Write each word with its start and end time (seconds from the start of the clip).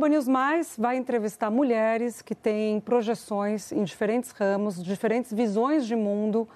O 0.00 0.06
News 0.06 0.28
Mais 0.28 0.76
vai 0.78 0.96
entrevistar 0.96 1.50
mulheres 1.50 2.22
que 2.22 2.32
têm 2.32 2.78
projeções 2.78 3.72
em 3.72 3.82
diferentes 3.82 4.30
ramos, 4.30 4.80
diferentes 4.80 5.32
visões 5.32 5.84
de 5.88 5.96
mundo, 5.96 6.48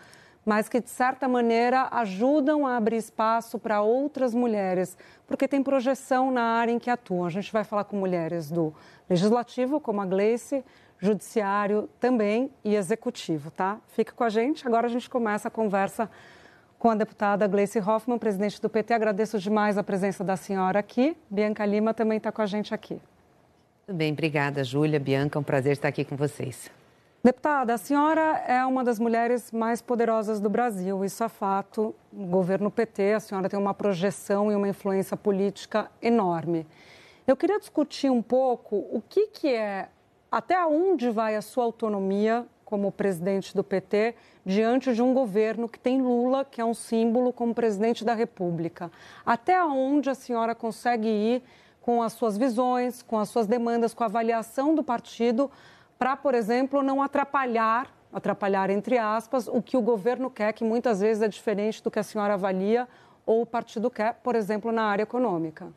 mas 0.47 0.69
que, 0.69 0.81
de 0.81 0.89
certa 0.89 1.27
maneira, 1.27 1.89
ajudam 1.91 2.65
a 2.65 2.77
abrir 2.77 2.99
espaço 2.99 3.59
para 3.59 3.83
outras 3.83 4.33
mulheres, 4.33 4.97
porque 5.27 5.49
tem 5.49 5.61
projeção 5.61 6.31
na 6.31 6.41
área 6.41 6.71
em 6.71 6.79
que 6.79 6.89
atuam. 6.89 7.25
A 7.25 7.31
gente 7.31 7.53
vai 7.53 7.65
falar 7.65 7.83
com 7.83 7.97
mulheres 7.97 8.49
do 8.49 8.73
legislativo, 9.11 9.81
como 9.81 10.01
a 10.01 10.07
Gleice, 10.07 10.65
judiciário 11.01 11.89
também 11.99 12.49
e 12.63 12.77
executivo, 12.77 13.51
tá? 13.51 13.81
Fica 13.89 14.13
com 14.13 14.23
a 14.23 14.29
gente. 14.29 14.69
Agora 14.69 14.87
a 14.87 14.91
gente 14.91 15.11
começa 15.11 15.49
a 15.49 15.51
conversa 15.51 16.09
com 16.79 16.91
a 16.91 16.95
deputada 16.95 17.49
Gleice 17.49 17.81
Hoffmann, 17.81 18.21
presidente 18.21 18.63
do 18.63 18.69
PT. 18.69 18.95
Agradeço 18.95 19.37
demais 19.41 19.77
a 19.77 19.83
presença 19.83 20.23
da 20.23 20.37
senhora 20.37 20.79
aqui. 20.79 21.17
Bianca 21.29 21.67
Lima 21.67 21.93
também 21.93 22.19
está 22.19 22.31
com 22.31 22.41
a 22.41 22.47
gente 22.47 22.73
aqui. 22.73 23.01
Bem, 23.89 24.13
obrigada, 24.13 24.63
Júlia. 24.63 25.01
Bianca, 25.01 25.37
é 25.37 25.41
um 25.41 25.43
prazer 25.43 25.73
estar 25.73 25.89
aqui 25.89 26.05
com 26.05 26.15
vocês. 26.15 26.71
Deputada, 27.25 27.75
a 27.75 27.79
senhora 27.79 28.43
é 28.47 28.65
uma 28.65 28.85
das 28.85 28.99
mulheres 28.99 29.51
mais 29.51 29.83
poderosas 29.83 30.41
do 30.41 30.49
Brasil, 30.49 31.05
isso 31.05 31.23
é 31.25 31.29
fato. 31.29 31.93
No 32.13 32.27
governo 32.27 32.71
PT, 32.71 33.15
a 33.15 33.21
senhora 33.21 33.49
tem 33.49 33.59
uma 33.59 33.75
projeção 33.75 34.53
e 34.53 34.55
uma 34.55 34.69
influência 34.69 35.17
política 35.17 35.91
enorme. 36.01 36.65
Eu 37.27 37.37
queria 37.37 37.59
discutir 37.59 38.09
um 38.09 38.23
pouco 38.23 38.77
o 38.77 39.03
que, 39.09 39.27
que 39.29 39.49
é, 39.49 39.89
até 40.31 40.65
onde 40.65 41.11
vai 41.11 41.35
a 41.35 41.43
sua 41.43 41.65
autonomia 41.65 42.47
como 42.65 42.91
presidente 42.91 43.55
do 43.55 43.65
PT 43.65 44.15
diante 44.47 44.95
de 44.95 45.03
um 45.03 45.13
governo 45.13 45.69
que 45.69 45.79
tem 45.79 46.01
Lula, 46.01 46.45
que 46.45 46.61
é 46.61 46.65
um 46.65 46.75
símbolo, 46.75 47.33
como 47.33 47.53
presidente 47.53 48.05
da 48.05 48.15
República. 48.15 48.91
Até 49.27 49.63
onde 49.63 50.09
a 50.09 50.15
senhora 50.15 50.55
consegue 50.55 51.09
ir 51.09 51.43
com 51.83 52.03
as 52.03 52.15
suas 52.15 52.39
visões, 52.39 53.03
com 53.03 53.19
as 53.19 53.29
suas 53.29 53.47
demandas, 53.47 53.93
com 53.93 54.05
a 54.05 54.07
avaliação 54.07 54.75
do 54.75 54.83
partido 54.83 55.51
para, 55.99 56.17
por 56.17 56.35
exemplo, 56.35 56.83
não 56.83 57.03
atrapalhar, 57.03 57.93
atrapalhar 58.13 58.71
entre 58.71 58.99
aspas, 58.99 59.47
o 59.49 59.61
que 59.61 59.77
o 59.77 59.83
governo 59.83 60.31
quer, 60.31 60.53
que 60.53 60.65
muitas 60.65 61.01
vezes 61.01 61.23
é 61.23 61.29
diferente 61.29 61.83
do 61.83 61.91
que 61.91 61.99
a 61.99 62.03
senhora 62.03 62.35
avalia 62.35 62.89
ou 63.27 63.43
o 63.43 63.47
partido 63.47 63.91
quer, 63.91 64.15
por 64.15 64.35
exemplo, 64.35 64.73
na 64.73 64.83
área 64.83 65.03
econômica. 65.03 65.69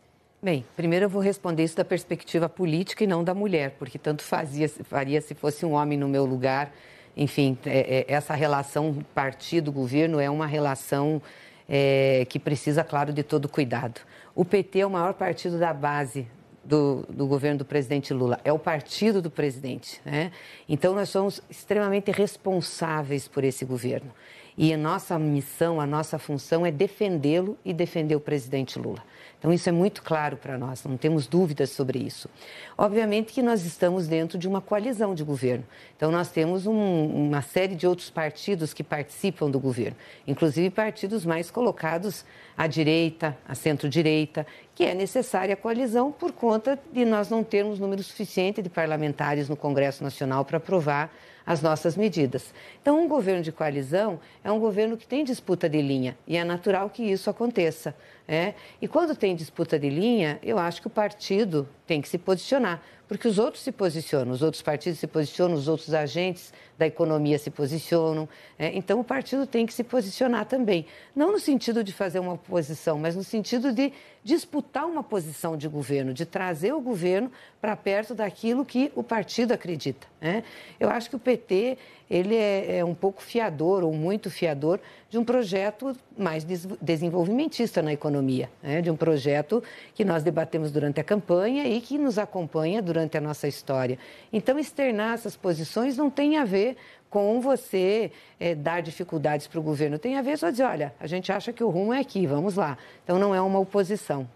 Bem, 0.41 0.65
primeiro 0.75 1.05
eu 1.05 1.09
vou 1.09 1.21
responder 1.21 1.63
isso 1.63 1.75
da 1.75 1.85
perspectiva 1.85 2.47
política 2.47 3.03
e 3.03 3.07
não 3.07 3.23
da 3.23 3.33
mulher, 3.33 3.75
porque 3.79 3.97
tanto 3.97 4.23
fazia, 4.23 4.69
faria 4.69 5.19
se 5.21 5.33
fosse 5.33 5.65
um 5.65 5.73
homem 5.73 5.97
no 5.97 6.07
meu 6.07 6.25
lugar. 6.25 6.71
Enfim, 7.17 7.57
é, 7.65 8.05
é, 8.09 8.13
essa 8.13 8.33
relação 8.33 9.03
partido-governo 9.13 10.19
é 10.19 10.29
uma 10.29 10.45
relação 10.45 11.21
é, 11.67 12.25
que 12.29 12.39
precisa, 12.39 12.83
claro, 12.83 13.11
de 13.11 13.23
todo 13.23 13.49
cuidado. 13.49 14.01
O 14.33 14.43
PT 14.43 14.79
é 14.79 14.85
o 14.85 14.89
maior 14.89 15.13
partido 15.13 15.57
da 15.57 15.73
base 15.73 16.27
do, 16.63 17.05
do, 17.09 17.27
governo 17.27 17.59
do 17.59 17.65
presidente 17.65 18.13
Lula, 18.13 18.39
é 18.43 18.51
o 18.51 18.59
partido 18.59 19.21
do 19.21 19.29
presidente. 19.29 20.01
Né? 20.03 20.31
Então, 20.67 20.93
nós 20.93 21.09
somos 21.09 21.41
extremamente 21.49 22.11
responsáveis 22.11 23.27
por 23.27 23.43
esse 23.43 23.63
governo. 23.63 24.11
E 24.57 24.73
a 24.73 24.77
nossa 24.77 25.19
missão, 25.19 25.81
a 25.81 25.85
nossa 25.85 26.17
função 26.17 26.65
é 26.65 26.71
defendê-lo 26.71 27.57
e 27.65 27.73
defender 27.73 28.15
o 28.15 28.21
presidente 28.21 28.79
Lula. 28.79 29.03
Então, 29.37 29.51
isso 29.51 29.67
é 29.67 29.71
muito 29.71 30.01
claro 30.01 30.37
para 30.37 30.57
nós, 30.57 30.83
não 30.85 30.97
temos 30.97 31.27
dúvidas 31.27 31.69
sobre 31.69 31.99
isso. 31.99 32.29
Obviamente 32.77 33.33
que 33.33 33.43
nós 33.43 33.65
estamos 33.65 34.07
dentro 34.07 34.37
de 34.37 34.47
uma 34.47 34.61
coalizão 34.61 35.13
de 35.13 35.23
governo. 35.23 35.63
Então, 35.95 36.09
nós 36.09 36.31
temos 36.31 36.65
um, 36.65 37.27
uma 37.27 37.41
série 37.41 37.75
de 37.75 37.85
outros 37.85 38.09
partidos 38.09 38.73
que 38.73 38.83
participam 38.83 39.51
do 39.51 39.59
governo, 39.59 39.97
inclusive 40.25 40.69
partidos 40.69 41.25
mais 41.25 41.51
colocados 41.51 42.25
à 42.57 42.65
direita, 42.65 43.37
à 43.47 43.53
centro-direita, 43.53 44.47
que 44.73 44.85
é 44.85 44.95
necessária 44.95 45.53
a 45.53 45.57
coalizão 45.57 46.11
por 46.11 46.31
conta 46.31 46.79
de 46.91 47.05
nós 47.05 47.29
não 47.29 47.43
termos 47.43 47.77
número 47.77 48.01
suficiente 48.01 48.61
de 48.61 48.69
parlamentares 48.69 49.49
no 49.49 49.55
Congresso 49.55 50.03
Nacional 50.03 50.45
para 50.45 50.57
aprovar 50.57 51.11
as 51.45 51.61
nossas 51.61 51.95
medidas. 51.95 52.53
Então, 52.81 53.03
um 53.03 53.07
governo 53.07 53.43
de 53.43 53.51
coalizão 53.51 54.19
é 54.43 54.51
um 54.51 54.59
governo 54.59 54.97
que 54.97 55.05
tem 55.05 55.23
disputa 55.23 55.69
de 55.69 55.81
linha 55.81 56.17
e 56.27 56.35
é 56.37 56.43
natural 56.43 56.89
que 56.89 57.03
isso 57.03 57.29
aconteça. 57.29 57.95
É? 58.27 58.55
E 58.81 58.87
quando 58.87 59.15
tem 59.15 59.35
disputa 59.35 59.77
de 59.77 59.89
linha, 59.89 60.39
eu 60.41 60.57
acho 60.57 60.81
que 60.81 60.87
o 60.87 60.89
partido 60.89 61.69
tem 61.85 62.01
que 62.01 62.09
se 62.09 62.17
posicionar, 62.17 62.81
porque 63.07 63.27
os 63.27 63.37
outros 63.37 63.63
se 63.63 63.71
posicionam, 63.71 64.31
os 64.31 64.41
outros 64.41 64.61
partidos 64.61 64.99
se 64.99 65.07
posicionam, 65.07 65.55
os 65.55 65.67
outros 65.67 65.93
agentes 65.93 66.51
da 66.77 66.85
economia 66.85 67.37
se 67.37 67.49
posicionam. 67.49 68.27
É? 68.57 68.75
Então, 68.75 68.99
o 68.99 69.03
partido 69.03 69.45
tem 69.45 69.65
que 69.65 69.73
se 69.73 69.83
posicionar 69.83 70.45
também. 70.45 70.85
Não 71.15 71.31
no 71.31 71.39
sentido 71.39 71.83
de 71.83 71.93
fazer 71.93 72.19
uma 72.19 72.33
oposição, 72.33 72.97
mas 72.97 73.15
no 73.15 73.23
sentido 73.23 73.71
de 73.71 73.93
disputar 74.23 74.85
uma 74.85 75.03
posição 75.03 75.55
de 75.55 75.67
governo, 75.67 76.13
de 76.13 76.25
trazer 76.25 76.73
o 76.73 76.81
governo 76.81 77.31
para 77.61 77.75
perto 77.75 78.15
daquilo 78.15 78.65
que 78.65 78.91
o 78.95 79.03
partido 79.03 79.53
acredita. 79.53 80.07
Né? 80.19 80.43
Eu 80.79 80.89
acho 80.89 81.09
que 81.09 81.15
o 81.15 81.19
PT 81.19 81.77
ele 82.09 82.35
é, 82.35 82.77
é, 82.77 82.85
um 82.85 82.93
pouco 82.93 83.21
fiador, 83.21 83.83
ou 83.83 83.91
muito 83.91 84.29
fiador, 84.29 84.79
de 85.09 85.17
um 85.17 85.23
projeto 85.23 85.95
mais 86.17 86.45
desenvolvimentista 86.81 87.81
na 87.81 87.93
economia, 87.93 88.49
né? 88.61 88.81
de 88.81 88.91
um 88.91 88.95
projeto 88.95 89.63
que 89.93 90.05
nós 90.05 90.21
debatemos 90.21 90.71
durante 90.71 90.99
a 90.99 91.03
campanha 91.03 91.67
e 91.67 91.81
que 91.81 91.97
nos 91.97 92.17
acompanha 92.17 92.81
durante 92.81 92.94
a 92.99 93.21
nossa 93.21 93.47
história. 93.47 93.97
Então, 94.31 94.57
externar 94.59 95.13
essas 95.13 95.35
posições 95.35 95.97
não 95.97 96.09
tem 96.09 96.37
a 96.37 96.45
ver 96.45 96.77
com 97.09 97.39
você 97.39 98.11
é, 98.39 98.53
dar 98.55 98.81
dificuldades 98.81 99.47
para 99.47 99.59
o 99.59 99.63
governo. 99.63 99.97
Tem 99.97 100.17
a 100.17 100.21
ver 100.21 100.37
só 100.37 100.49
dizer, 100.49 100.63
olha, 100.63 100.93
a 100.99 101.07
gente 101.07 101.31
acha 101.31 101.53
que 101.53 101.63
o 101.63 101.69
rumo 101.69 101.93
é 101.93 101.99
aqui, 101.99 102.25
vamos 102.27 102.55
lá. 102.55 102.77
Então, 103.03 103.17
não 103.17 103.33
é 103.33 103.41
uma 103.41 103.59
oposição. 103.59 104.27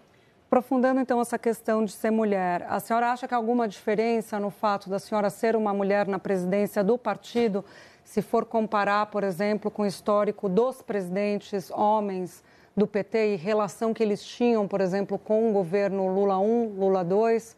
Aprofundando 0.50 1.00
então 1.00 1.20
essa 1.20 1.38
questão 1.38 1.84
de 1.84 1.92
ser 1.92 2.10
mulher, 2.10 2.66
a 2.68 2.80
senhora 2.80 3.12
acha 3.12 3.28
que 3.28 3.32
há 3.32 3.36
alguma 3.36 3.68
diferença 3.68 4.40
no 4.40 4.50
fato 4.50 4.90
da 4.90 4.98
senhora 4.98 5.30
ser 5.30 5.54
uma 5.54 5.72
mulher 5.72 6.08
na 6.08 6.18
presidência 6.18 6.82
do 6.82 6.98
partido, 6.98 7.64
se 8.02 8.20
for 8.20 8.44
comparar, 8.44 9.06
por 9.06 9.22
exemplo, 9.22 9.70
com 9.70 9.82
o 9.82 9.86
histórico 9.86 10.48
dos 10.48 10.82
presidentes 10.82 11.70
homens 11.70 12.42
do 12.76 12.84
PT 12.84 13.34
e 13.34 13.36
relação 13.36 13.94
que 13.94 14.02
eles 14.02 14.24
tinham, 14.24 14.66
por 14.66 14.80
exemplo, 14.80 15.18
com 15.20 15.48
o 15.48 15.52
governo 15.52 16.12
Lula 16.12 16.38
1, 16.38 16.74
Lula 16.76 17.04
2? 17.04 17.56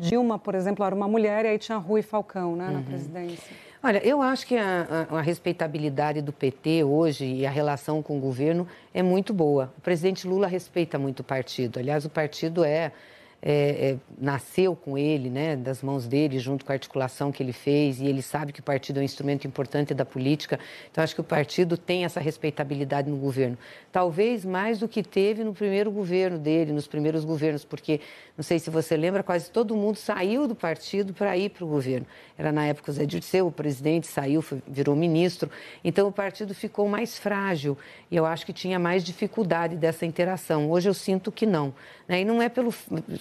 Dilma, 0.00 0.38
por 0.38 0.54
exemplo, 0.54 0.84
era 0.84 0.94
uma 0.94 1.06
mulher 1.06 1.44
e 1.44 1.48
aí 1.48 1.58
tinha 1.58 1.76
Rui 1.76 2.00
Falcão 2.00 2.56
né, 2.56 2.70
na 2.70 2.78
uhum. 2.78 2.84
presidência. 2.84 3.54
Olha, 3.82 3.98
eu 4.06 4.22
acho 4.22 4.46
que 4.46 4.56
a, 4.56 5.06
a, 5.10 5.18
a, 5.18 5.20
respeitabilidade 5.20 6.22
do 6.22 6.32
PT 6.32 6.84
hoje 6.84 7.26
e 7.26 7.46
a 7.46 7.50
relação 7.50 8.02
com 8.02 8.16
o 8.16 8.20
governo 8.20 8.66
é 8.94 9.02
muito 9.02 9.34
boa. 9.34 9.72
O 9.76 9.80
presidente 9.82 10.26
Lula 10.26 10.46
respeita 10.46 10.98
muito 10.98 11.20
o 11.20 11.24
partido. 11.24 11.78
Aliás, 11.78 12.06
o 12.06 12.10
partido 12.10 12.64
é 12.64 12.92
é, 13.42 13.92
é, 13.92 13.96
nasceu 14.18 14.76
com 14.76 14.98
ele, 14.98 15.30
né, 15.30 15.56
das 15.56 15.82
mãos 15.82 16.06
dele, 16.06 16.38
junto 16.38 16.64
com 16.64 16.72
a 16.72 16.74
articulação 16.74 17.32
que 17.32 17.42
ele 17.42 17.52
fez, 17.52 18.00
e 18.00 18.06
ele 18.06 18.20
sabe 18.20 18.52
que 18.52 18.60
o 18.60 18.62
partido 18.62 18.98
é 18.98 19.00
um 19.00 19.04
instrumento 19.04 19.46
importante 19.46 19.94
da 19.94 20.04
política. 20.04 20.58
Então, 20.90 21.02
acho 21.02 21.14
que 21.14 21.20
o 21.20 21.24
partido 21.24 21.78
tem 21.78 22.04
essa 22.04 22.20
respeitabilidade 22.20 23.08
no 23.08 23.16
governo. 23.16 23.56
Talvez 23.90 24.44
mais 24.44 24.78
do 24.78 24.86
que 24.86 25.02
teve 25.02 25.42
no 25.42 25.54
primeiro 25.54 25.90
governo 25.90 26.38
dele, 26.38 26.72
nos 26.72 26.86
primeiros 26.86 27.24
governos, 27.24 27.64
porque, 27.64 28.00
não 28.36 28.44
sei 28.44 28.58
se 28.58 28.68
você 28.68 28.96
lembra, 28.96 29.22
quase 29.22 29.50
todo 29.50 29.74
mundo 29.74 29.96
saiu 29.96 30.46
do 30.46 30.54
partido 30.54 31.14
para 31.14 31.36
ir 31.36 31.50
para 31.50 31.64
o 31.64 31.68
governo. 31.68 32.06
Era 32.36 32.52
na 32.52 32.66
época 32.66 32.90
o 32.90 32.94
Zé 32.94 33.06
Dirceu, 33.06 33.46
o 33.46 33.52
presidente, 33.52 34.06
saiu, 34.06 34.42
foi, 34.42 34.62
virou 34.66 34.94
ministro. 34.94 35.50
Então, 35.82 36.08
o 36.08 36.12
partido 36.12 36.54
ficou 36.54 36.86
mais 36.88 37.18
frágil 37.18 37.76
e 38.10 38.16
eu 38.16 38.26
acho 38.26 38.44
que 38.44 38.52
tinha 38.52 38.78
mais 38.78 39.02
dificuldade 39.02 39.76
dessa 39.76 40.04
interação. 40.04 40.70
Hoje 40.70 40.88
eu 40.88 40.94
sinto 40.94 41.32
que 41.32 41.46
não. 41.46 41.72
Né? 42.06 42.22
E 42.22 42.24
não 42.24 42.42
é 42.42 42.48
pelo 42.48 42.72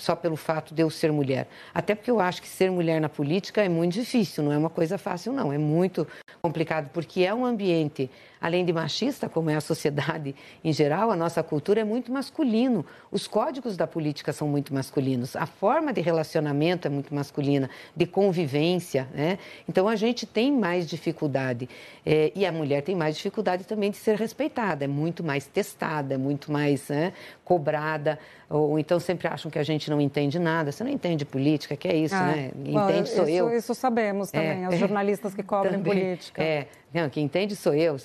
só 0.09 0.16
pelo 0.16 0.36
fato 0.36 0.74
de 0.74 0.81
eu 0.81 0.90
ser 0.90 1.12
mulher. 1.12 1.47
Até 1.72 1.94
porque 1.94 2.09
eu 2.09 2.20
acho 2.20 2.42
que 2.42 2.47
ser 2.47 2.72
mulher 2.72 3.00
na 3.00 3.08
política 3.08 3.64
é 3.64 3.70
muito 3.70 3.94
difícil, 3.94 4.44
não 4.44 4.52
é 4.52 4.58
uma 4.58 4.70
coisa 4.70 4.97
fácil, 4.97 5.31
não. 5.31 5.53
É 5.53 5.58
muito 5.59 6.08
complicado, 6.42 6.90
porque 6.92 7.22
é 7.22 7.31
um 7.31 7.46
ambiente 7.46 8.09
além 8.42 8.64
de 8.64 8.72
machista, 8.72 9.28
como 9.28 9.50
é 9.50 9.56
a 9.56 9.62
sociedade 9.62 10.36
em 10.64 10.72
geral, 10.72 11.12
a 11.12 11.16
nossa 11.16 11.44
cultura 11.44 11.81
é 11.81 11.84
muito 11.84 12.12
masculino. 12.12 12.86
Os 13.12 13.28
códigos 13.28 13.75
da 13.75 13.86
política 13.86 14.31
são 14.31 14.48
muito 14.48 14.74
masculinos. 14.74 15.36
A 15.36 15.46
forma 15.46 15.92
de 15.92 16.02
relacionamento 16.02 16.88
é 16.88 16.90
muito 16.90 17.14
masculina, 17.14 17.69
de 17.96 18.06
convivência. 18.06 19.07
Né? 19.13 19.38
Então 19.68 19.88
a 19.88 19.95
gente 19.95 20.25
tem 20.25 20.51
mais 20.51 20.88
dificuldade. 20.88 21.68
É, 22.06 22.31
e 22.36 22.45
a 22.45 22.51
mulher 22.51 22.81
tem 22.81 22.95
mais 22.95 23.16
dificuldade 23.16 23.66
também 23.66 23.92
de 23.92 23.98
ser 23.98 24.16
respeitada, 24.16 24.86
é 24.86 24.88
muito 24.88 25.24
mais 25.24 25.45
testada, 25.45 26.13
é 26.13 26.18
muito 26.18 26.51
mais 26.51 26.88
né, 26.88 27.13
cobrada. 27.44 28.18
Ou, 28.50 28.72
ou, 28.72 28.80
então 28.80 29.00
sempre 29.00 29.28
acham 29.28 29.51
que 29.51 29.60
a 29.60 29.63
gente 29.63 29.89
não 29.89 29.99
entende 30.01 30.40
nada. 30.40 30.72
Você 30.72 30.84
não 30.84 30.92
entende 30.92 31.25
política, 31.25 31.75
que 31.75 31.88
é 31.88 31.96
isso, 31.96 32.16
ah, 32.16 32.25
né? 32.25 32.51
Entende 32.56 32.72
bom, 32.74 33.06
sou 33.06 33.24
isso, 33.24 33.30
eu. 33.30 33.57
Isso 33.57 33.75
sabemos 33.75 34.31
também, 34.31 34.63
é, 34.63 34.66
as 34.66 34.78
jornalistas 34.78 35.34
que 35.34 35.44
cobrem 35.44 35.74
também, 35.74 35.94
política. 35.94 36.42
É, 36.42 36.68
não, 36.94 37.10
quem 37.10 37.25
entende 37.25 37.56
sou 37.56 37.74
eu. 37.74 37.96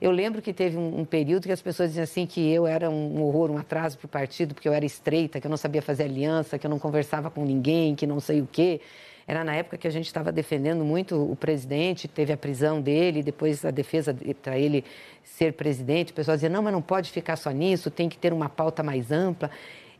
Eu 0.00 0.10
lembro 0.10 0.42
que 0.42 0.52
teve 0.52 0.76
um, 0.76 1.00
um, 1.00 1.04
período 1.04 1.44
que 1.44 1.52
as 1.52 1.62
pessoas 1.62 1.90
diziam 1.90 2.04
assim 2.04 2.26
que 2.26 2.50
eu 2.50 2.66
era 2.66 2.90
um 2.90 3.22
horror, 3.22 3.50
um 3.50 3.58
atraso 3.58 3.98
para 3.98 4.06
o 4.06 4.08
partido, 4.08 4.54
porque 4.54 4.68
eu 4.68 4.72
era 4.72 4.84
estreita, 4.84 5.40
que 5.40 5.46
eu 5.46 5.50
não 5.50 5.56
sabia 5.56 5.82
fazer 5.82 6.04
aliança, 6.04 6.58
que 6.58 6.66
eu 6.66 6.70
não 6.70 6.78
conversava 6.78 7.30
com 7.30 7.44
ninguém, 7.44 7.94
que 7.94 8.06
não 8.06 8.20
sei 8.20 8.40
o 8.40 8.48
quê. 8.50 8.80
Era 9.26 9.42
na 9.42 9.56
época 9.56 9.76
que 9.76 9.88
a 9.88 9.90
gente 9.90 10.06
estava 10.06 10.30
defendendo 10.30 10.84
muito 10.84 11.20
o 11.20 11.34
presidente, 11.34 12.06
teve 12.06 12.32
a 12.32 12.36
prisão 12.36 12.80
dele, 12.80 13.24
depois 13.24 13.64
a 13.64 13.72
defesa 13.72 14.16
para 14.40 14.56
ele 14.56 14.84
ser 15.24 15.52
presidente. 15.54 16.12
O 16.12 16.14
pessoal 16.14 16.36
dizia, 16.36 16.48
não, 16.48 16.62
mas 16.62 16.72
não 16.72 16.80
pode 16.80 17.10
ficar 17.10 17.34
só 17.34 17.50
nisso, 17.50 17.90
tem 17.90 18.08
que 18.08 18.16
ter 18.16 18.32
uma 18.32 18.48
pauta 18.48 18.84
mais 18.84 19.10
ampla. 19.10 19.50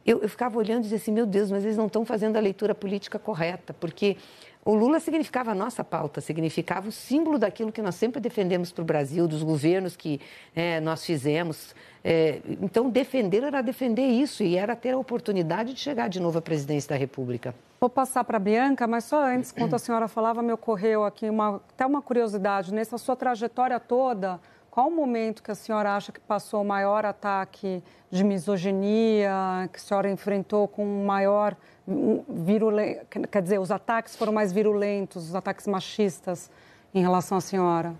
Eu, 0.06 0.20
eu 0.22 0.28
ficava 0.28 0.58
olhando 0.58 0.80
e 0.80 0.82
dizia 0.82 0.98
assim, 0.98 1.12
meu 1.12 1.26
Deus, 1.26 1.50
mas 1.50 1.64
eles 1.64 1.76
não 1.76 1.86
estão 1.86 2.04
fazendo 2.04 2.36
a 2.36 2.40
leitura 2.40 2.74
política 2.74 3.18
correta, 3.18 3.74
porque 3.74 4.16
o 4.64 4.74
Lula 4.74 4.98
significava 4.98 5.52
a 5.52 5.54
nossa 5.54 5.84
pauta, 5.84 6.20
significava 6.20 6.88
o 6.88 6.92
símbolo 6.92 7.38
daquilo 7.38 7.70
que 7.70 7.80
nós 7.80 7.94
sempre 7.94 8.20
defendemos 8.20 8.72
para 8.72 8.82
o 8.82 8.84
Brasil, 8.84 9.28
dos 9.28 9.42
governos 9.44 9.94
que 9.94 10.20
é, 10.56 10.80
nós 10.80 11.04
fizemos. 11.04 11.72
É, 12.02 12.40
então, 12.60 12.90
defender 12.90 13.44
era 13.44 13.62
defender 13.62 14.06
isso 14.06 14.42
e 14.42 14.56
era 14.56 14.74
ter 14.74 14.90
a 14.94 14.98
oportunidade 14.98 15.72
de 15.72 15.78
chegar 15.78 16.08
de 16.08 16.18
novo 16.18 16.38
à 16.38 16.42
presidência 16.42 16.88
da 16.88 16.96
República. 16.96 17.54
Vou 17.80 17.88
passar 17.88 18.24
para 18.24 18.38
a 18.38 18.40
Bianca, 18.40 18.88
mas 18.88 19.04
só 19.04 19.22
antes, 19.24 19.52
enquanto 19.52 19.74
a 19.74 19.78
senhora 19.78 20.08
falava, 20.08 20.42
me 20.42 20.52
ocorreu 20.52 21.04
aqui 21.04 21.30
uma, 21.30 21.62
até 21.72 21.86
uma 21.86 22.02
curiosidade. 22.02 22.74
Nessa 22.74 22.98
sua 22.98 23.14
trajetória 23.14 23.78
toda, 23.78 24.40
qual 24.76 24.88
o 24.88 24.90
momento 24.90 25.42
que 25.42 25.50
a 25.50 25.54
senhora 25.54 25.96
acha 25.96 26.12
que 26.12 26.20
passou 26.20 26.60
o 26.60 26.64
maior 26.64 27.06
ataque 27.06 27.82
de 28.10 28.22
misoginia, 28.22 29.70
que 29.72 29.78
a 29.78 29.80
senhora 29.80 30.10
enfrentou 30.10 30.68
com 30.68 30.84
maior 31.02 31.56
virulento, 32.28 33.06
quer 33.32 33.40
dizer, 33.40 33.58
os 33.58 33.70
ataques 33.70 34.14
foram 34.16 34.34
mais 34.34 34.52
virulentos, 34.52 35.30
os 35.30 35.34
ataques 35.34 35.66
machistas 35.66 36.50
em 36.92 37.00
relação 37.00 37.38
à 37.38 37.40
senhora? 37.40 37.94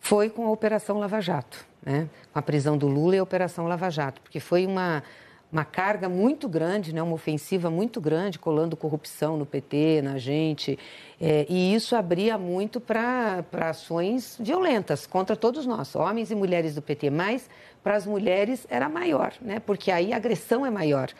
Foi 0.00 0.28
com 0.28 0.48
a 0.48 0.50
Operação 0.50 0.98
Lava 0.98 1.20
Jato, 1.20 1.64
né? 1.80 2.08
com 2.32 2.38
a 2.40 2.42
prisão 2.42 2.76
do 2.76 2.88
Lula 2.88 3.14
e 3.14 3.18
a 3.20 3.22
Operação 3.22 3.68
Lava 3.68 3.88
Jato, 3.88 4.20
porque 4.22 4.40
foi 4.40 4.66
uma, 4.66 5.04
uma 5.50 5.64
carga 5.64 6.08
muito 6.08 6.48
grande, 6.48 6.94
né? 6.94 7.02
uma 7.02 7.14
ofensiva 7.14 7.70
muito 7.70 8.00
grande, 8.00 8.38
colando 8.38 8.76
corrupção 8.76 9.36
no 9.36 9.46
PT, 9.46 10.02
na 10.02 10.18
gente. 10.18 10.78
É, 11.20 11.46
e 11.48 11.74
isso 11.74 11.94
abria 11.94 12.36
muito 12.36 12.80
para 12.80 13.44
ações 13.52 14.36
violentas 14.40 15.06
contra 15.06 15.36
todos 15.36 15.64
nós, 15.64 15.94
homens 15.94 16.30
e 16.30 16.34
mulheres 16.34 16.74
do 16.74 16.82
PT. 16.82 17.10
Mas 17.10 17.48
para 17.82 17.96
as 17.96 18.06
mulheres 18.06 18.66
era 18.68 18.88
maior, 18.88 19.32
né? 19.40 19.60
porque 19.60 19.90
aí 19.90 20.12
a 20.12 20.16
agressão 20.16 20.66
é 20.66 20.70
maior. 20.70 21.10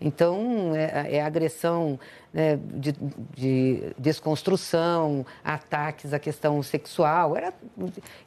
Então, 0.00 0.74
é, 0.74 1.16
é 1.16 1.22
agressão 1.22 1.98
né, 2.32 2.58
de, 2.74 2.92
de, 3.34 3.94
desconstrução, 3.98 5.24
ataques 5.42 6.12
à 6.12 6.18
questão 6.18 6.62
sexual. 6.62 7.36
Era, 7.36 7.54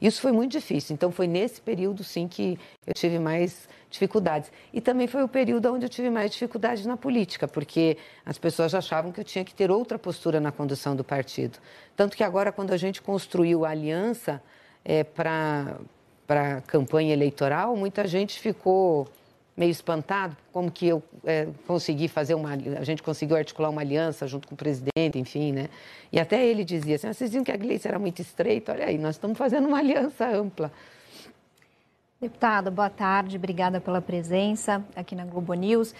isso 0.01 0.21
foi 0.21 0.31
muito 0.31 0.51
difícil. 0.51 0.93
Então, 0.93 1.11
foi 1.11 1.27
nesse 1.27 1.61
período, 1.61 2.03
sim, 2.03 2.27
que 2.27 2.57
eu 2.87 2.93
tive 2.93 3.19
mais 3.19 3.69
dificuldades. 3.89 4.51
E 4.73 4.81
também 4.81 5.07
foi 5.07 5.23
o 5.23 5.27
período 5.27 5.71
onde 5.71 5.85
eu 5.85 5.89
tive 5.89 6.09
mais 6.09 6.31
dificuldades 6.31 6.85
na 6.85 6.97
política, 6.97 7.47
porque 7.47 7.97
as 8.25 8.37
pessoas 8.37 8.73
achavam 8.73 9.11
que 9.11 9.19
eu 9.19 9.23
tinha 9.23 9.45
que 9.45 9.53
ter 9.53 9.69
outra 9.69 9.99
postura 9.99 10.39
na 10.39 10.51
condução 10.51 10.95
do 10.95 11.03
partido. 11.03 11.59
Tanto 11.95 12.17
que 12.17 12.23
agora, 12.23 12.51
quando 12.51 12.71
a 12.71 12.77
gente 12.77 13.01
construiu 13.01 13.63
a 13.63 13.69
aliança 13.69 14.41
é, 14.83 15.03
para 15.03 15.77
a 16.29 16.61
campanha 16.61 17.13
eleitoral, 17.13 17.75
muita 17.75 18.07
gente 18.07 18.39
ficou 18.39 19.07
meio 19.59 19.71
espantado 19.71 20.37
como 20.53 20.71
que 20.71 20.87
eu 20.87 21.03
é, 21.25 21.49
consegui 21.67 22.07
fazer 22.07 22.33
uma 22.33 22.51
a 22.53 22.83
gente 22.85 23.03
conseguiu 23.03 23.35
articular 23.35 23.69
uma 23.69 23.81
aliança 23.81 24.25
junto 24.25 24.47
com 24.47 24.55
o 24.55 24.57
presidente 24.57 25.19
enfim 25.19 25.51
né? 25.51 25.67
E 26.13 26.17
até 26.17 26.45
ele 26.45 26.63
dizia 26.63 26.95
assim 26.95 27.07
ah, 27.07 27.13
vocês 27.13 27.31
viram 27.31 27.43
que 27.43 27.51
a 27.51 27.57
Gleice 27.57 27.85
era 27.85 27.99
muito 27.99 28.21
estreita? 28.21 28.71
Olha 28.71 28.85
aí 28.85 28.97
nós 28.97 29.15
estamos 29.15 29.37
fazendo 29.37 29.67
uma 29.67 29.79
aliança 29.79 30.25
ampla. 30.25 30.71
Deputada, 32.21 32.71
boa 32.71 32.89
tarde, 32.89 33.35
obrigada 33.35 33.81
pela 33.81 34.01
presença 34.01 34.81
aqui 34.95 35.13
na 35.13 35.25
Globo 35.25 35.53
News. 35.53 35.93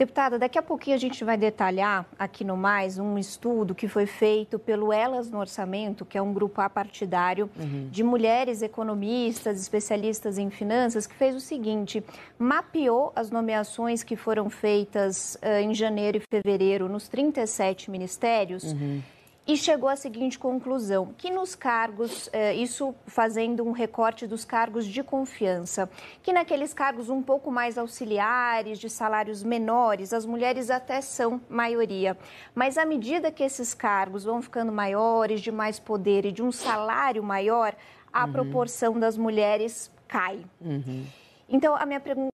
Deputada, 0.00 0.38
daqui 0.38 0.58
a 0.58 0.62
pouquinho 0.62 0.96
a 0.96 0.98
gente 0.98 1.22
vai 1.22 1.36
detalhar 1.36 2.06
aqui 2.18 2.42
no 2.42 2.56
Mais 2.56 2.98
um 2.98 3.18
estudo 3.18 3.74
que 3.74 3.86
foi 3.86 4.06
feito 4.06 4.58
pelo 4.58 4.94
Elas 4.94 5.30
no 5.30 5.38
Orçamento, 5.38 6.06
que 6.06 6.16
é 6.16 6.22
um 6.22 6.32
grupo 6.32 6.62
apartidário 6.62 7.50
uhum. 7.54 7.86
de 7.90 8.02
mulheres 8.02 8.62
economistas, 8.62 9.60
especialistas 9.60 10.38
em 10.38 10.48
finanças, 10.48 11.06
que 11.06 11.14
fez 11.14 11.36
o 11.36 11.40
seguinte: 11.40 12.02
mapeou 12.38 13.12
as 13.14 13.30
nomeações 13.30 14.02
que 14.02 14.16
foram 14.16 14.48
feitas 14.48 15.34
uh, 15.34 15.60
em 15.60 15.74
janeiro 15.74 16.16
e 16.16 16.20
fevereiro 16.20 16.88
nos 16.88 17.06
37 17.06 17.90
ministérios. 17.90 18.72
Uhum 18.72 19.02
e 19.46 19.56
chegou 19.56 19.88
à 19.88 19.96
seguinte 19.96 20.38
conclusão: 20.38 21.14
que 21.16 21.30
nos 21.30 21.54
cargos, 21.54 22.28
eh, 22.32 22.54
isso 22.54 22.94
fazendo 23.06 23.64
um 23.64 23.72
recorte 23.72 24.26
dos 24.26 24.44
cargos 24.44 24.86
de 24.86 25.02
confiança, 25.02 25.90
que 26.22 26.32
naqueles 26.32 26.72
cargos 26.72 27.08
um 27.08 27.22
pouco 27.22 27.50
mais 27.50 27.78
auxiliares, 27.78 28.78
de 28.78 28.88
salários 28.88 29.42
menores, 29.42 30.12
as 30.12 30.24
mulheres 30.24 30.70
até 30.70 31.00
são 31.00 31.40
maioria. 31.48 32.16
Mas 32.54 32.78
à 32.78 32.84
medida 32.84 33.32
que 33.32 33.42
esses 33.42 33.74
cargos 33.74 34.24
vão 34.24 34.40
ficando 34.42 34.70
maiores, 34.70 35.40
de 35.40 35.50
mais 35.50 35.78
poder 35.78 36.24
e 36.24 36.32
de 36.32 36.42
um 36.42 36.52
salário 36.52 37.22
maior, 37.22 37.74
a 38.12 38.26
uhum. 38.26 38.32
proporção 38.32 38.98
das 38.98 39.16
mulheres 39.16 39.90
cai. 40.06 40.44
Uhum. 40.60 41.06
Então, 41.48 41.74
a 41.74 41.86
minha 41.86 42.00
pergunta. 42.00 42.30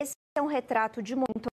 Esse 0.00 0.14
é 0.36 0.40
um 0.40 0.46
retrato 0.46 1.02
de 1.02 1.14
muito 1.14 1.50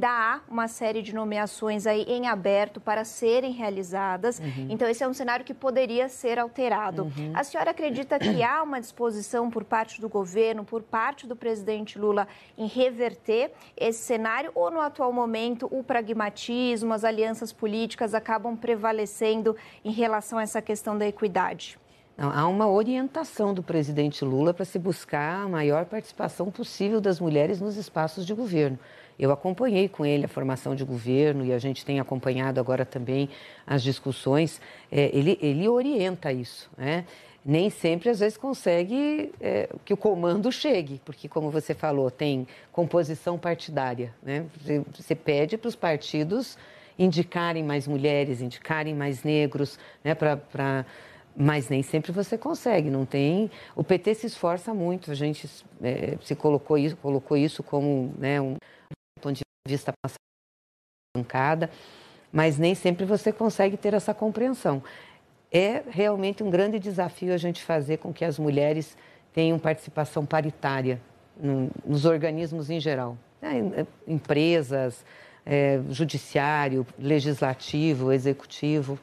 Ainda 0.00 0.08
há 0.08 0.40
uma 0.50 0.66
série 0.66 1.02
de 1.02 1.14
nomeações 1.14 1.86
aí 1.86 2.04
em 2.08 2.26
aberto 2.26 2.80
para 2.80 3.04
serem 3.04 3.52
realizadas. 3.52 4.38
Uhum. 4.38 4.68
Então, 4.70 4.88
esse 4.88 5.04
é 5.04 5.06
um 5.06 5.12
cenário 5.12 5.44
que 5.44 5.52
poderia 5.52 6.08
ser 6.08 6.38
alterado. 6.38 7.02
Uhum. 7.02 7.32
A 7.34 7.44
senhora 7.44 7.72
acredita 7.72 8.18
que 8.18 8.42
há 8.42 8.62
uma 8.62 8.80
disposição 8.80 9.50
por 9.50 9.62
parte 9.62 10.00
do 10.00 10.08
governo, 10.08 10.64
por 10.64 10.80
parte 10.80 11.26
do 11.26 11.36
presidente 11.36 11.98
Lula, 11.98 12.26
em 12.56 12.66
reverter 12.66 13.52
esse 13.76 13.98
cenário? 13.98 14.50
Ou, 14.54 14.70
no 14.70 14.80
atual 14.80 15.12
momento, 15.12 15.68
o 15.70 15.84
pragmatismo, 15.84 16.94
as 16.94 17.04
alianças 17.04 17.52
políticas 17.52 18.14
acabam 18.14 18.56
prevalecendo 18.56 19.54
em 19.84 19.92
relação 19.92 20.38
a 20.38 20.42
essa 20.42 20.62
questão 20.62 20.96
da 20.96 21.06
equidade? 21.06 21.78
Há 22.16 22.46
uma 22.48 22.68
orientação 22.68 23.54
do 23.54 23.62
presidente 23.62 24.24
Lula 24.24 24.52
para 24.52 24.64
se 24.64 24.78
buscar 24.78 25.42
a 25.42 25.48
maior 25.48 25.86
participação 25.86 26.50
possível 26.50 27.00
das 27.00 27.18
mulheres 27.18 27.60
nos 27.60 27.76
espaços 27.76 28.26
de 28.26 28.34
governo. 28.34 28.78
Eu 29.20 29.30
acompanhei 29.30 29.86
com 29.86 30.06
ele 30.06 30.24
a 30.24 30.28
formação 30.28 30.74
de 30.74 30.82
governo 30.82 31.44
e 31.44 31.52
a 31.52 31.58
gente 31.58 31.84
tem 31.84 32.00
acompanhado 32.00 32.58
agora 32.58 32.86
também 32.86 33.28
as 33.66 33.82
discussões. 33.82 34.62
É, 34.90 35.10
ele, 35.14 35.38
ele 35.42 35.68
orienta 35.68 36.32
isso, 36.32 36.70
né? 36.74 37.04
Nem 37.44 37.68
sempre, 37.68 38.08
às 38.08 38.20
vezes, 38.20 38.38
consegue 38.38 39.30
é, 39.40 39.68
que 39.84 39.92
o 39.92 39.96
comando 39.96 40.50
chegue, 40.50 41.00
porque, 41.04 41.28
como 41.28 41.50
você 41.50 41.74
falou, 41.74 42.10
tem 42.10 42.46
composição 42.72 43.38
partidária. 43.38 44.14
Né? 44.22 44.46
Você, 44.58 44.82
você 44.94 45.14
pede 45.14 45.58
para 45.58 45.68
os 45.68 45.76
partidos 45.76 46.56
indicarem 46.98 47.62
mais 47.62 47.86
mulheres, 47.86 48.40
indicarem 48.40 48.94
mais 48.94 49.22
negros, 49.22 49.78
né? 50.02 50.14
para 50.14 50.84
mas 51.36 51.68
nem 51.68 51.82
sempre 51.82 52.12
você 52.12 52.36
consegue, 52.36 52.90
não 52.90 53.06
tem. 53.06 53.50
O 53.74 53.84
PT 53.84 54.14
se 54.14 54.26
esforça 54.26 54.74
muito, 54.74 55.10
a 55.10 55.14
gente 55.14 55.48
é, 55.82 56.18
se 56.20 56.34
colocou 56.34 56.76
isso, 56.76 56.96
colocou 56.96 57.36
isso 57.36 57.62
como 57.62 58.12
né, 58.18 58.40
um 58.40 58.56
vista 59.66 59.92
bancada, 61.16 61.70
mas 62.32 62.58
nem 62.58 62.74
sempre 62.74 63.04
você 63.04 63.32
consegue 63.32 63.76
ter 63.76 63.94
essa 63.94 64.14
compreensão. 64.14 64.82
É 65.52 65.82
realmente 65.90 66.42
um 66.42 66.50
grande 66.50 66.78
desafio 66.78 67.34
a 67.34 67.36
gente 67.36 67.62
fazer 67.62 67.98
com 67.98 68.12
que 68.12 68.24
as 68.24 68.38
mulheres 68.38 68.96
tenham 69.32 69.58
participação 69.58 70.24
paritária 70.24 71.00
no, 71.36 71.70
nos 71.84 72.04
organismos 72.04 72.70
em 72.70 72.78
geral, 72.78 73.16
né? 73.40 73.86
empresas, 74.06 75.04
é, 75.44 75.80
judiciário, 75.88 76.86
legislativo, 76.98 78.12
executivo. 78.12 78.98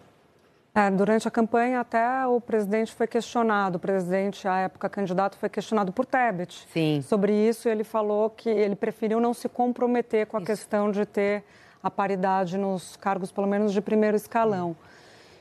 É, 0.77 0.91
durante 0.91 1.27
a 1.27 1.31
campanha, 1.31 1.79
até 1.79 2.27
o 2.27 2.39
presidente 2.39 2.93
foi 2.93 3.07
questionado, 3.07 3.77
o 3.77 3.79
presidente, 3.79 4.48
à 4.48 4.60
época 4.60 4.88
candidato, 4.88 5.36
foi 5.36 5.50
questionado 5.50 5.91
por 5.91 6.05
Tebet. 6.05 6.67
Sim. 6.72 7.01
Sobre 7.01 7.34
isso, 7.34 7.67
ele 7.67 7.84
falou 7.84 8.29
que 8.29 8.48
ele 8.48 8.75
preferiu 8.75 9.19
não 9.19 9.34
se 9.34 9.50
comprometer 9.50 10.27
com 10.27 10.38
a 10.38 10.39
isso. 10.39 10.46
questão 10.46 10.91
de 10.91 11.03
ter 11.03 11.43
a 11.81 11.89
paridade 11.89 12.60
nos 12.60 12.96
cargos, 12.96 13.31
pelo 13.31 13.48
menos 13.48 13.74
de 13.74 13.81
primeiro 13.81 14.15
escalão. 14.15 14.77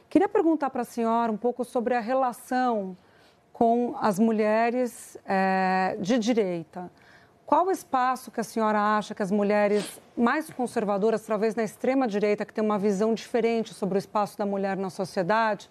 Queria 0.08 0.26
perguntar 0.26 0.70
para 0.70 0.80
a 0.80 0.86
senhora 0.86 1.30
um 1.30 1.36
pouco 1.36 1.66
sobre 1.66 1.92
a 1.92 2.00
relação 2.00 2.96
com 3.52 3.94
as 4.00 4.18
mulheres 4.18 5.18
é, 5.26 5.98
de 6.00 6.18
direita. 6.18 6.90
Qual 7.46 7.68
o 7.68 7.70
espaço 7.70 8.32
que 8.32 8.40
a 8.40 8.44
senhora 8.44 8.98
acha 8.98 9.14
que 9.14 9.22
as 9.22 9.30
mulheres 9.30 10.00
mais 10.16 10.50
conservadoras, 10.50 11.24
talvez 11.24 11.54
na 11.54 11.62
extrema-direita, 11.62 12.44
que 12.44 12.52
tem 12.52 12.64
uma 12.64 12.76
visão 12.76 13.14
diferente 13.14 13.72
sobre 13.72 13.96
o 13.96 14.00
espaço 14.00 14.36
da 14.36 14.44
mulher 14.44 14.76
na 14.76 14.90
sociedade, 14.90 15.70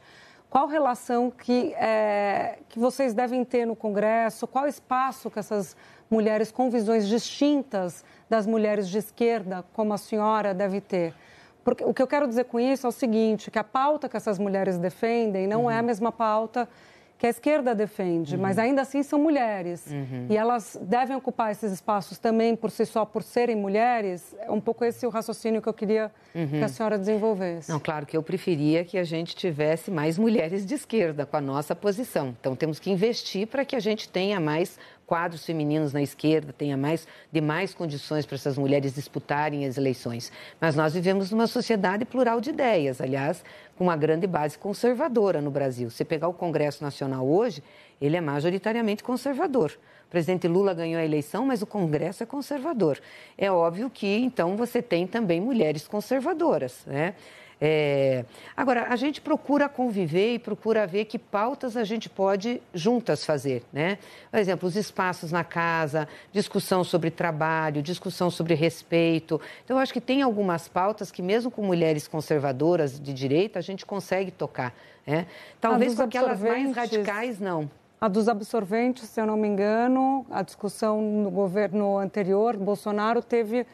qual 0.50 0.67
relação 0.67 1.29
que, 1.29 1.74
é, 1.74 2.60
que 2.70 2.79
vocês 2.79 3.13
devem 3.13 3.44
ter 3.44 3.65
no 3.65 3.75
Congresso? 3.75 4.48
Qual 4.48 4.65
espaço 4.65 5.29
que 5.29 5.38
essas 5.38 5.75
mulheres 6.10 6.50
com 6.50 6.70
visões 6.70 7.10
distintas 7.10 8.05
das 8.29 8.48
mulheres 8.48 8.88
de 8.88 8.98
esquerda, 8.98 9.65
como 9.74 9.94
a 9.94 9.98
senhora, 9.98 10.53
deve 10.53 10.79
ter? 10.79 11.13
Porque 11.62 11.84
o 11.84 11.94
que 11.94 12.01
eu 12.01 12.08
quero 12.08 12.25
dizer 12.25 12.46
com 12.46 12.58
isso 12.58 12.88
é 12.88 12.89
o 12.89 12.91
seguinte, 12.91 13.51
que 13.51 13.60
a 13.60 13.65
pauta 13.65 14.08
que 14.08 14.15
essas 14.15 14.39
mulheres 14.39 14.77
defendem 14.77 15.46
não 15.46 15.63
uhum. 15.63 15.72
é 15.72 15.79
a 15.79 15.82
mesma 15.82 16.10
pauta 16.10 16.70
que 17.17 17.25
a 17.25 17.29
esquerda 17.29 17.74
defende, 17.74 18.36
uhum. 18.36 18.41
mas 18.41 18.57
ainda 18.60 18.81
assim 18.81 19.01
são 19.01 19.17
mulheres. 19.17 19.86
Uhum. 19.89 20.27
E 20.29 20.36
elas 20.36 20.77
devem 20.81 21.15
ocupar 21.15 21.51
esses 21.51 21.72
espaços 21.72 22.17
também 22.17 22.55
por 22.55 22.69
si 22.69 22.86
só, 22.86 23.05
por 23.05 23.24
serem 23.24 23.55
mulheres. 23.55 24.36
É 24.39 24.51
um 24.51 24.60
pouco 24.60 24.84
esse 24.84 25.05
o 25.05 25.10
raciocínio 25.10 25.62
que 25.62 25.69
eu 25.69 25.74
queria 25.74 26.12
uhum. 26.34 26.48
que 26.48 26.63
a 26.63 26.67
senhora 26.67 26.98
desenvolvesse. 26.98 27.72
Não, 27.72 27.79
claro 27.79 28.05
que 28.05 28.17
eu 28.17 28.22
preferia 28.22 28.84
que 28.84 28.98
a 28.98 29.03
gente 29.03 29.36
tivesse 29.36 29.89
mais 29.89 30.17
mulheres 30.17 30.65
de 30.65 30.75
esquerda 30.75 31.25
com 31.25 31.38
a 31.38 31.41
nossa 31.41 31.74
posição. 31.74 32.36
Então 32.39 32.55
temos 32.55 32.79
que 32.79 32.91
investir 32.91 33.48
para 33.48 33.63
que 33.63 33.75
a 33.75 33.79
gente 33.79 34.10
tenha 34.10 34.39
mais 34.39 34.77
quadros 35.05 35.45
femininos 35.45 35.93
na 35.93 36.01
esquerda, 36.01 36.51
tenha 36.51 36.75
mais 36.75 37.07
de 37.31 37.41
mais 37.41 37.74
condições 37.74 38.25
para 38.25 38.35
essas 38.35 38.57
mulheres 38.57 38.95
disputarem 38.95 39.65
as 39.65 39.77
eleições. 39.77 40.31
Mas 40.59 40.75
nós 40.75 40.93
vivemos 40.93 41.31
numa 41.31 41.47
sociedade 41.47 42.05
plural 42.05 42.41
de 42.41 42.50
ideias, 42.50 43.00
aliás, 43.00 43.43
com 43.77 43.83
uma 43.83 43.95
grande 43.95 44.25
base 44.25 44.57
conservadora 44.57 45.41
no 45.41 45.51
Brasil. 45.51 45.89
Se 45.89 46.03
pegar 46.03 46.27
o 46.27 46.33
Congresso 46.33 46.83
Nacional 46.83 47.27
hoje, 47.27 47.62
ele 48.01 48.17
é 48.17 48.21
majoritariamente 48.21 49.03
conservador. 49.03 49.77
O 50.07 50.09
presidente 50.09 50.47
Lula 50.47 50.74
ganhou 50.74 51.00
a 51.00 51.05
eleição, 51.05 51.45
mas 51.45 51.62
o 51.62 51.65
Congresso 51.65 52.24
é 52.24 52.25
conservador. 52.25 53.00
É 53.38 53.51
óbvio 53.51 53.89
que, 53.89 54.07
então, 54.07 54.55
você 54.55 54.81
tem 54.81 55.05
também 55.05 55.41
mulheres 55.41 55.88
conservadoras, 55.88 56.83
né? 56.85 57.15
É... 57.59 58.25
Agora, 58.55 58.88
a 58.89 58.95
gente 58.95 59.21
procura 59.21 59.69
conviver 59.69 60.33
e 60.35 60.39
procura 60.39 60.85
ver 60.85 61.05
que 61.05 61.17
pautas 61.17 61.77
a 61.77 61.83
gente 61.83 62.09
pode 62.09 62.62
juntas 62.74 63.25
fazer, 63.25 63.63
né? 63.71 63.97
Por 64.29 64.39
exemplo, 64.39 64.67
os 64.67 64.75
espaços 64.75 65.31
na 65.31 65.43
casa, 65.43 66.07
discussão 66.31 66.83
sobre 66.83 67.09
trabalho, 67.09 67.81
discussão 67.81 68.29
sobre 68.29 68.53
respeito. 68.53 69.39
Então, 69.63 69.77
eu 69.77 69.81
acho 69.81 69.93
que 69.93 70.01
tem 70.01 70.21
algumas 70.21 70.67
pautas 70.67 71.12
que, 71.12 71.21
mesmo 71.21 71.50
com 71.50 71.62
mulheres 71.62 72.07
conservadoras 72.07 73.00
de 73.00 73.13
direita, 73.13 73.59
a 73.59 73.62
gente 73.62 73.85
consegue 73.85 74.31
tocar, 74.31 74.74
né? 75.07 75.27
Talvez 75.62 75.95
com 75.95 76.03
aquelas 76.03 76.41
mais 76.41 76.75
radicais, 76.75 77.39
não. 77.39 77.69
A 78.00 78.09
dos 78.09 78.27
absorventes, 78.27 79.07
se 79.07 79.21
eu 79.21 79.25
não 79.25 79.38
me 79.38 79.47
engano, 79.47 80.25
a 80.29 80.41
discussão 80.41 81.01
no 81.01 81.31
governo 81.31 81.97
anterior, 81.97 82.57
Bolsonaro 82.57 83.24
teve 83.24 83.65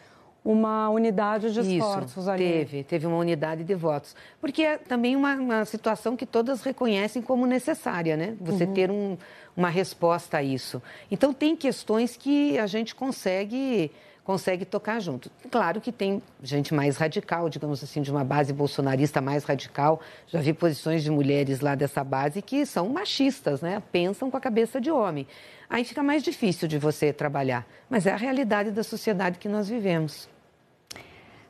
uma 0.44 0.90
unidade 0.90 1.54
de 1.54 1.60
esforços 1.60 2.24
Isso, 2.24 2.30
ali. 2.30 2.48
Teve, 2.48 2.84
teve 2.84 3.08
uma 3.08 3.18
unidade 3.18 3.64
de 3.64 3.76
votos. 3.76 4.16
Porque 4.40 4.64
é 4.64 4.78
também 4.78 5.16
uma, 5.16 5.36
uma 5.36 5.66
situação 5.66 6.16
que 6.16 6.26
todas 6.26 6.64
reconhecem 6.64 7.22
como 7.22 7.46
necessária, 7.46 8.18
né? 8.18 8.36
Você 8.42 8.64
uhum. 8.66 8.74
ter 8.74 8.92
um, 8.92 9.18
uma 9.56 9.70
resposta 9.70 10.38
a 10.38 10.44
isso. 10.44 10.82
Então, 11.12 11.32
tem 11.32 11.56
questões 11.56 12.18
que 12.18 12.58
a 12.58 12.66
gente 12.66 12.96
consegue 12.96 13.92
consegue 14.32 14.64
tocar 14.64 15.02
junto. 15.02 15.30
Claro 15.52 15.82
que 15.82 15.92
tem 15.92 16.22
gente 16.42 16.74
mais 16.74 16.96
radical, 16.96 17.50
digamos 17.50 17.84
assim, 17.84 18.02
de 18.02 18.10
uma 18.10 18.24
base 18.24 18.54
bolsonarista 18.54 19.20
mais 19.20 19.44
radical. 19.44 20.00
Já 20.26 20.40
vi 20.40 20.54
posições 20.54 21.04
de 21.04 21.12
mulheres 21.12 21.60
lá 21.60 21.76
dessa 21.76 22.02
base 22.02 22.42
que 22.42 22.66
são 22.66 22.88
machistas, 22.88 23.62
né? 23.62 23.84
Pensam 23.92 24.32
com 24.32 24.38
a 24.38 24.40
cabeça 24.40 24.80
de 24.80 24.90
homem. 24.90 25.28
Aí 25.70 25.84
fica 25.84 26.02
mais 26.02 26.24
difícil 26.24 26.66
de 26.66 26.78
você 26.78 27.12
trabalhar, 27.12 27.68
mas 27.90 28.06
é 28.06 28.14
a 28.14 28.16
realidade 28.16 28.72
da 28.72 28.84
sociedade 28.84 29.38
que 29.38 29.50
nós 29.50 29.68
vivemos. 29.68 30.30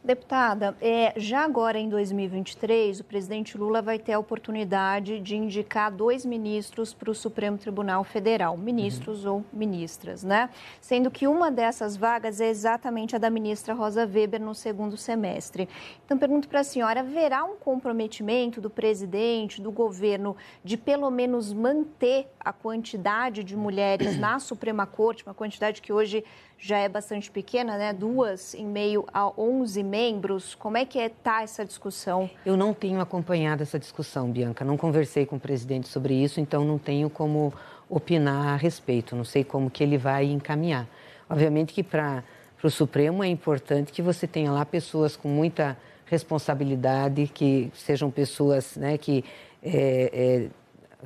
Deputada, 0.03 0.75
é, 0.81 1.13
já 1.15 1.43
agora 1.43 1.77
em 1.77 1.87
2023, 1.87 3.01
o 3.01 3.03
presidente 3.03 3.55
Lula 3.55 3.83
vai 3.83 3.99
ter 3.99 4.13
a 4.13 4.19
oportunidade 4.19 5.19
de 5.19 5.35
indicar 5.35 5.91
dois 5.91 6.25
ministros 6.25 6.91
para 6.91 7.11
o 7.11 7.13
Supremo 7.13 7.55
Tribunal 7.55 8.03
Federal, 8.03 8.57
ministros 8.57 9.25
uhum. 9.25 9.33
ou 9.33 9.45
ministras, 9.53 10.23
né? 10.23 10.49
Sendo 10.79 11.11
que 11.11 11.27
uma 11.27 11.51
dessas 11.51 11.95
vagas 11.95 12.41
é 12.41 12.49
exatamente 12.49 13.15
a 13.15 13.19
da 13.19 13.29
ministra 13.29 13.75
Rosa 13.75 14.03
Weber 14.03 14.41
no 14.41 14.55
segundo 14.55 14.97
semestre. 14.97 15.69
Então, 16.03 16.17
pergunto 16.17 16.49
para 16.49 16.61
a 16.61 16.63
senhora: 16.63 17.01
haverá 17.01 17.43
um 17.43 17.57
comprometimento 17.57 18.59
do 18.59 18.71
presidente, 18.71 19.61
do 19.61 19.71
governo, 19.71 20.35
de 20.63 20.77
pelo 20.77 21.11
menos 21.11 21.53
manter 21.53 22.27
a 22.39 22.51
quantidade 22.51 23.43
de 23.43 23.55
mulheres 23.55 24.17
na 24.17 24.39
Suprema 24.39 24.87
Corte, 24.87 25.23
uma 25.23 25.35
quantidade 25.35 25.79
que 25.79 25.93
hoje 25.93 26.23
já 26.61 26.77
é 26.77 26.87
bastante 26.87 27.29
pequena, 27.31 27.75
né? 27.75 27.91
Duas 27.91 28.53
em 28.53 28.65
meio 28.65 29.05
a 29.11 29.27
11 29.39 29.83
membros. 29.91 30.55
Como 30.55 30.77
é 30.77 30.85
que 30.85 30.97
está 30.97 31.41
é, 31.41 31.43
essa 31.43 31.65
discussão? 31.65 32.29
Eu 32.45 32.55
não 32.55 32.73
tenho 32.73 33.01
acompanhado 33.01 33.61
essa 33.61 33.77
discussão, 33.77 34.31
Bianca. 34.31 34.63
Não 34.63 34.77
conversei 34.77 35.25
com 35.25 35.35
o 35.35 35.39
presidente 35.39 35.89
sobre 35.89 36.13
isso, 36.13 36.39
então 36.39 36.63
não 36.63 36.77
tenho 36.77 37.09
como 37.09 37.53
opinar 37.89 38.53
a 38.53 38.55
respeito. 38.55 39.15
Não 39.15 39.25
sei 39.25 39.43
como 39.43 39.69
que 39.69 39.83
ele 39.83 39.97
vai 39.97 40.25
encaminhar. 40.25 40.87
Obviamente 41.29 41.73
que 41.73 41.83
para 41.83 42.23
o 42.63 42.69
Supremo 42.69 43.21
é 43.21 43.27
importante 43.27 43.91
que 43.91 44.01
você 44.01 44.25
tenha 44.25 44.51
lá 44.51 44.65
pessoas 44.65 45.17
com 45.17 45.27
muita 45.27 45.77
responsabilidade, 46.05 47.27
que 47.27 47.69
sejam 47.73 48.09
pessoas 48.09 48.77
né, 48.77 48.97
que 48.97 49.23
é, 49.61 49.69
é, 50.13 50.49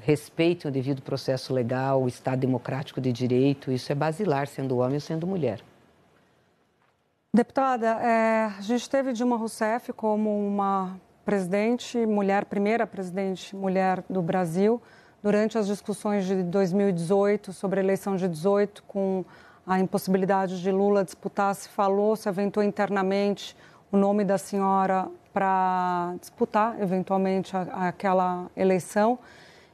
respeitem 0.01 0.70
o 0.70 0.72
devido 0.72 1.01
processo 1.01 1.54
legal, 1.54 2.04
o 2.04 2.08
Estado 2.08 2.39
democrático 2.39 3.01
de 3.01 3.12
direito, 3.12 3.72
isso 3.72 3.92
é 3.92 3.96
basilar, 3.96 4.48
sendo 4.48 4.77
homem 4.77 4.96
ou 4.96 5.01
sendo 5.01 5.27
mulher. 5.27 5.60
Deputada, 7.36 7.88
é, 8.01 8.46
a 8.58 8.62
gente 8.62 8.89
teve 8.89 9.12
Dilma 9.12 9.36
Rousseff 9.36 9.92
como 9.92 10.48
uma 10.48 10.98
presidente 11.25 12.06
mulher, 12.06 12.46
primeira 12.46 12.88
presidente 12.88 13.54
mulher 13.54 14.01
do 14.10 14.22
Brasil, 14.22 14.82
durante 15.22 15.58
as 15.58 15.68
discussões 15.68 16.25
de 16.25 16.44
2018 16.44 17.51
sobre 17.51 17.82
a 17.82 17.84
eleição 17.84 18.15
de 18.15 18.30
18, 18.30 18.84
com 18.84 19.25
a 19.68 19.77
impossibilidade 19.77 20.62
de 20.62 20.72
Lula 20.72 21.04
disputar, 21.04 21.54
se 21.56 21.68
falou, 21.68 22.15
se 22.15 22.30
aventou 22.30 22.63
internamente 22.63 23.54
o 23.92 23.98
nome 23.98 24.24
da 24.24 24.38
senhora 24.38 25.10
para 25.34 26.15
disputar 26.22 26.82
eventualmente 26.82 27.54
a, 27.54 27.89
aquela 27.89 28.50
eleição. 28.56 29.20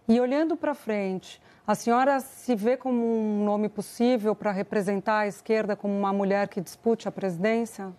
E 0.07 0.19
olhando 0.19 0.57
para 0.57 0.73
frente, 0.73 1.39
a 1.65 1.75
senhora 1.75 2.19
se 2.19 2.55
vê 2.55 2.75
como 2.75 3.03
um 3.03 3.45
nome 3.45 3.69
possível 3.69 4.35
para 4.35 4.51
representar 4.51 5.19
a 5.19 5.27
esquerda 5.27 5.75
como 5.75 5.97
uma 5.97 6.11
mulher 6.11 6.47
que 6.47 6.59
dispute 6.59 7.07
a 7.07 7.11
presidência? 7.11 7.91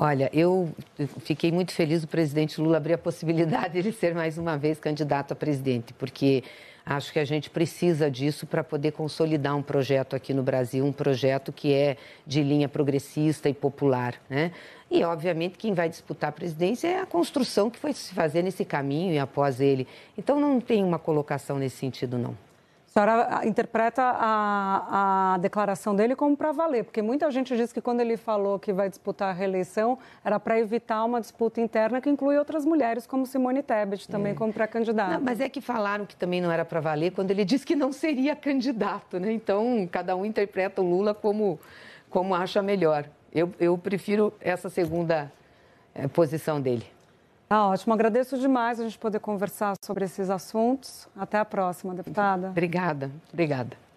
Olha, 0.00 0.30
eu 0.32 0.70
fiquei 1.18 1.50
muito 1.50 1.72
feliz 1.72 2.02
do 2.02 2.06
presidente 2.06 2.60
Lula 2.60 2.76
abrir 2.76 2.94
a 2.94 2.98
possibilidade 2.98 3.72
de 3.72 3.80
ele 3.80 3.92
ser 3.92 4.14
mais 4.14 4.38
uma 4.38 4.56
vez 4.56 4.78
candidato 4.78 5.32
a 5.32 5.34
presidente, 5.34 5.92
porque 5.92 6.44
acho 6.86 7.12
que 7.12 7.18
a 7.18 7.24
gente 7.24 7.50
precisa 7.50 8.08
disso 8.08 8.46
para 8.46 8.62
poder 8.62 8.92
consolidar 8.92 9.56
um 9.56 9.62
projeto 9.62 10.14
aqui 10.14 10.32
no 10.32 10.42
Brasil, 10.42 10.84
um 10.84 10.92
projeto 10.92 11.52
que 11.52 11.74
é 11.74 11.96
de 12.24 12.44
linha 12.44 12.68
progressista 12.68 13.48
e 13.48 13.52
popular, 13.52 14.14
né? 14.30 14.52
E, 14.88 15.02
obviamente, 15.02 15.58
quem 15.58 15.74
vai 15.74 15.88
disputar 15.88 16.30
a 16.30 16.32
presidência 16.32 16.86
é 16.86 17.00
a 17.00 17.04
construção 17.04 17.68
que 17.68 17.78
foi 17.78 17.92
se 17.92 18.14
fazer 18.14 18.42
nesse 18.42 18.64
caminho 18.64 19.12
e 19.12 19.18
após 19.18 19.60
ele. 19.60 19.86
Então, 20.16 20.40
não 20.40 20.60
tem 20.60 20.82
uma 20.82 20.98
colocação 20.98 21.58
nesse 21.58 21.76
sentido, 21.76 22.16
não. 22.16 22.47
A 22.98 23.00
senhora 23.00 23.46
interpreta 23.46 24.02
a, 24.02 25.34
a 25.34 25.38
declaração 25.38 25.94
dele 25.94 26.16
como 26.16 26.36
para 26.36 26.50
valer, 26.50 26.82
porque 26.82 27.00
muita 27.00 27.30
gente 27.30 27.56
diz 27.56 27.72
que 27.72 27.80
quando 27.80 28.00
ele 28.00 28.16
falou 28.16 28.58
que 28.58 28.72
vai 28.72 28.88
disputar 28.88 29.28
a 29.28 29.32
reeleição 29.32 29.96
era 30.24 30.40
para 30.40 30.58
evitar 30.58 31.04
uma 31.04 31.20
disputa 31.20 31.60
interna 31.60 32.00
que 32.00 32.10
inclui 32.10 32.36
outras 32.36 32.64
mulheres, 32.64 33.06
como 33.06 33.24
Simone 33.24 33.62
Tebet, 33.62 34.08
também 34.08 34.32
é. 34.32 34.34
como 34.34 34.52
pré-candidata. 34.52 35.20
Mas 35.20 35.40
é 35.40 35.48
que 35.48 35.60
falaram 35.60 36.04
que 36.04 36.16
também 36.16 36.40
não 36.40 36.50
era 36.50 36.64
para 36.64 36.80
valer 36.80 37.12
quando 37.12 37.30
ele 37.30 37.44
disse 37.44 37.64
que 37.64 37.76
não 37.76 37.92
seria 37.92 38.34
candidato, 38.34 39.20
né? 39.20 39.30
Então, 39.30 39.88
cada 39.92 40.16
um 40.16 40.24
interpreta 40.24 40.82
o 40.82 40.84
Lula 40.84 41.14
como, 41.14 41.60
como 42.10 42.34
acha 42.34 42.60
melhor. 42.60 43.04
Eu, 43.32 43.52
eu 43.60 43.78
prefiro 43.78 44.34
essa 44.40 44.68
segunda 44.68 45.30
é, 45.94 46.08
posição 46.08 46.60
dele. 46.60 46.97
Tá 47.48 47.66
ótimo. 47.66 47.94
Agradeço 47.94 48.38
demais 48.38 48.78
a 48.78 48.84
gente 48.84 48.98
poder 48.98 49.20
conversar 49.20 49.74
sobre 49.82 50.04
esses 50.04 50.28
assuntos. 50.28 51.08
Até 51.16 51.38
a 51.38 51.44
próxima, 51.44 51.94
deputada. 51.94 52.48
Obrigada. 52.48 53.10
Obrigada. 53.32 53.87